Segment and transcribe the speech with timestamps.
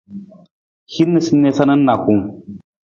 [0.95, 2.25] Hin noosanoosa na nijakung.